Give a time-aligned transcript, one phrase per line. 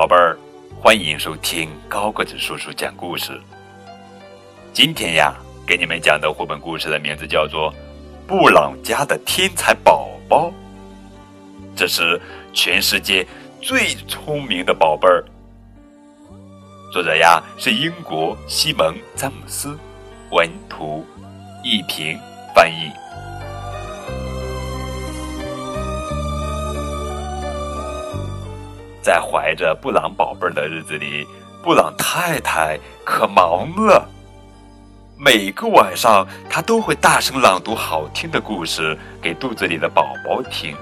[0.00, 0.34] 宝贝儿，
[0.80, 3.38] 欢迎收听高个子叔叔讲故事。
[4.72, 5.36] 今天呀，
[5.66, 7.70] 给你们讲的绘本故事的名字叫做
[8.26, 10.46] 《布朗家的天才宝宝》。
[11.76, 12.18] 这是
[12.54, 13.26] 全世界
[13.60, 15.22] 最聪明的宝贝儿。
[16.90, 19.78] 作者呀是英国西蒙·詹姆斯，
[20.30, 21.04] 文图，
[21.62, 22.18] 一平
[22.54, 22.90] 翻译。
[29.02, 31.26] 在怀着布朗宝贝儿的日子里，
[31.62, 34.08] 布朗太太可忙了。
[35.16, 40.76] 每个晚上，她都会大声朗读好听的故事给肚子里的宝宝听。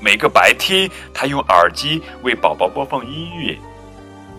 [0.00, 3.56] 每个白天，她用耳机为宝宝播放音乐。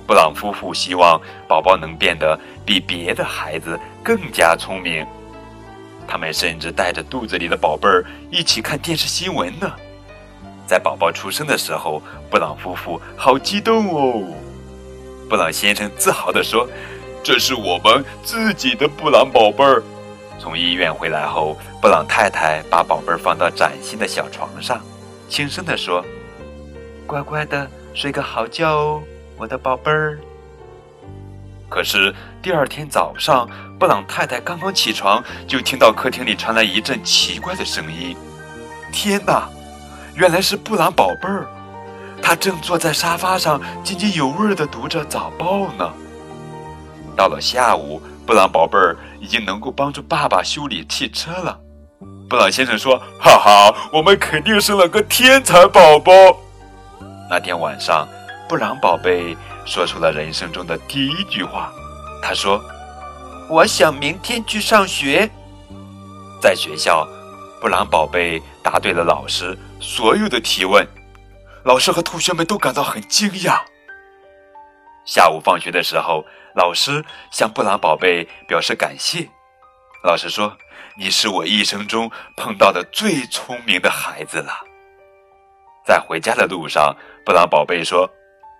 [0.05, 5.05] 布朗夫妇希望宝宝能变得比别的孩子更加聪明。
[6.07, 9.69] 他们甚至带着肚子里的宝贝儿一起看电视新闻呢。
[10.67, 14.21] 在宝宝出生的时候，布朗夫妇好激动哦。
[15.29, 16.67] 布朗先生自豪地说
[17.23, 19.81] ：“这是我们自己的布朗宝贝儿。”
[20.39, 24.79] 从医院回来后，布朗太太把宝贝儿放到崭新的小床上，
[25.27, 26.05] 轻声地说
[27.07, 29.03] ：“乖乖的睡个好觉哦，
[29.37, 30.19] 我的宝贝儿。”
[31.69, 38.15] 可是第二天早上，布朗太太刚刚起床，就听到客厅里传来一阵奇怪的声音。
[38.93, 39.49] 天哪！
[40.17, 41.47] 原来是布朗宝贝儿，
[42.23, 45.93] 他正坐在沙发上津津有味地读着早报呢。
[47.15, 51.59] 到了下午，布朗宝贝儿已经能够帮助爸爸修理汽车了。
[52.27, 56.11] 布朗先生说：“哈哈，我们肯定生了个天才宝宝。”
[57.29, 58.07] 那天晚上，
[58.49, 61.71] 布朗宝贝说出了人生中的第一句话。
[62.23, 62.59] 他说
[63.51, 65.29] ：“我想明天去上学。”
[66.41, 67.07] 在学校。
[67.59, 70.85] 布朗宝贝答对了老师所有的提问，
[71.63, 73.61] 老师和同学们都感到很惊讶。
[75.05, 76.25] 下午放学的时候，
[76.55, 79.29] 老师向布朗宝贝表示感谢。
[80.03, 80.57] 老师说
[80.97, 84.51] ：“你是我一生中碰到的最聪明的孩子了。”
[85.85, 88.09] 在回家的路上，布朗宝贝说：“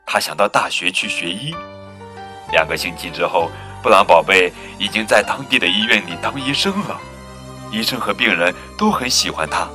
[0.08, 1.56] 他想到大学去学医。”
[2.54, 3.52] 两个星期之后，
[3.84, 7.00] 布朗宝贝已经在当地的医院里当医生了。
[7.72, 9.68] 医生和病人都很喜欢他。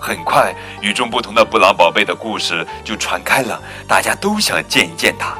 [0.00, 5.36] 很快，与众不同的布朗宝贝的故事就传开了，大家都想见一见他。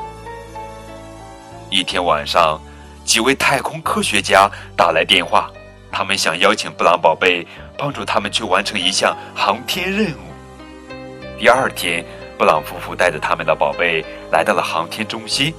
[1.71, 2.61] 一天晚上，
[3.05, 5.51] 几位太空科学家打来电话，
[5.91, 11.39] 他们想邀请布朗宝贝帮助他们去完成一项航天任务。
[11.39, 12.05] 第二天，
[12.37, 15.55] 布朗夫妇带着他们的宝贝来到了航天中心。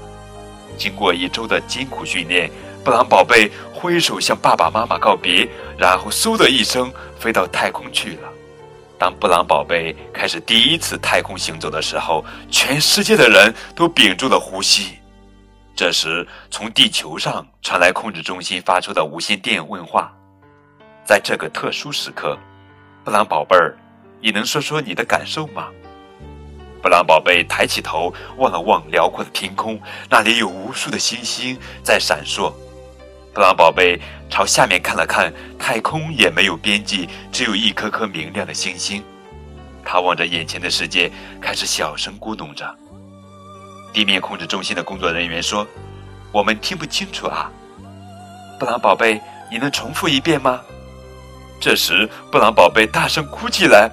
[0.77, 2.49] 经过一周的艰苦训练。
[2.81, 6.89] 布朗宝贝挥手向爸爸妈妈告别，然后嗖的一声
[7.19, 8.38] 飞到太空去了。
[8.99, 14.99] 当布朗宝贝开始第一次太空行走的时候，全世界的人都屏住了呼吸。
[15.73, 20.13] 这时，从地球上传来控制中心发出的无线电问话
[21.07, 22.37] ：“在这个特殊时刻，
[23.05, 23.77] 布朗宝贝儿，
[24.19, 25.69] 你能说说你的感受吗？”
[26.83, 32.53] 布朗宝贝抬起头望了望辽阔的天空，那里有无数的星星在闪烁。
[33.39, 33.97] 布朗宝贝
[34.29, 39.01] 朝下面看了看，太空也没有边际，只有一颗颗明亮的星星。
[39.81, 42.69] 他望着眼前的世界，开始小声咕哝着。
[43.93, 45.65] 地面控制中心的工作人员说
[46.33, 47.49] ：“我们听不清楚啊。”
[48.59, 50.59] 布朗宝贝，你能重复一遍吗？
[51.61, 53.89] 这时，布朗宝贝大声哭起来：“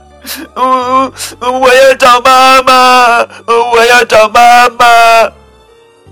[0.56, 5.30] 嗯，我要找妈妈，我要找妈妈。”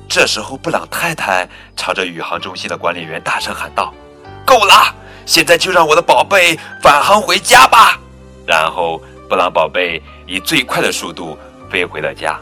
[0.08, 3.92] 这时候，布朗太太朝着宇航中心的管理员大声喊道
[4.46, 4.94] ：“够了，
[5.26, 7.98] 现在就让我的宝贝返航回家吧！”
[8.46, 11.36] 然后，布朗宝贝以最快的速度
[11.70, 12.38] 飞回了家。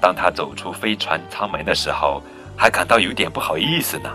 [0.00, 2.22] 当他走出飞船舱门的时候，
[2.56, 4.10] 还感到有点不好意思呢。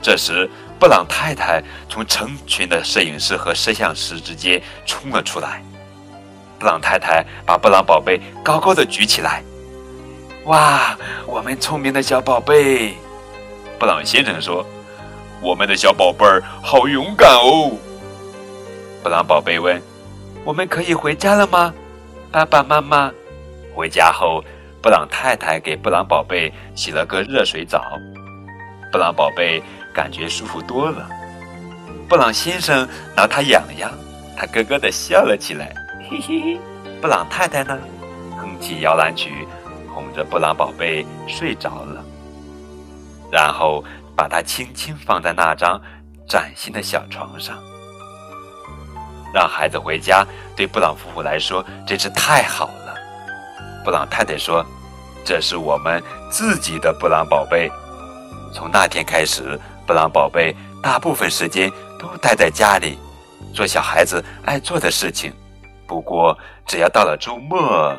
[0.00, 5.62] 这时，布朗太太从成群的摄影师和摄像师之间冲了出来。
[6.58, 9.42] 布朗太太把布朗宝贝高高的举起来。
[10.46, 12.96] 哇，我们聪明的小宝贝，
[13.78, 14.66] 布朗先生说
[15.40, 17.70] ：“我们的小宝贝儿好勇敢哦。”
[19.04, 19.80] 布朗宝贝问
[20.44, 21.72] ：“我们可以回家了吗？”
[22.32, 23.12] 爸爸妈妈
[23.72, 24.42] 回家后，
[24.82, 27.96] 布朗太太给布朗宝贝洗了个热水澡，
[28.90, 29.62] 布朗宝贝
[29.94, 31.08] 感觉舒服多了。
[32.08, 33.88] 布朗先生挠他痒痒，
[34.36, 35.72] 他咯咯的笑了起来，
[36.10, 36.60] 嘿嘿嘿。
[37.00, 37.78] 布朗太太呢，
[38.40, 39.46] 哼起摇篮曲。
[39.94, 42.04] 哄着布朗宝贝睡着了，
[43.30, 43.84] 然后
[44.16, 45.80] 把它轻轻放在那张
[46.28, 47.56] 崭新的小床上。
[49.34, 52.94] 让孩子回家对布朗夫妇来说真是太好了。
[53.84, 54.64] 布朗太太说
[55.24, 57.70] ：“这是我们自己的布朗宝贝。”
[58.52, 62.98] 从那天开始，布朗宝贝大部分时间都待在家里，
[63.54, 65.32] 做小孩子爱做的事情。
[65.86, 66.36] 不过，
[66.66, 67.96] 只要到了周末，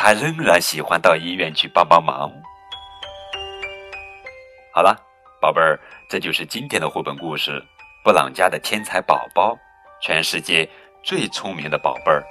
[0.00, 2.30] 他仍然喜欢到医院去帮帮忙。
[4.72, 4.96] 好了，
[5.40, 5.78] 宝贝儿，
[6.08, 7.60] 这就是今天的绘本故事
[8.04, 9.54] 《布朗家的天才宝宝》，
[10.00, 10.68] 全世界
[11.02, 12.24] 最聪明的宝贝儿。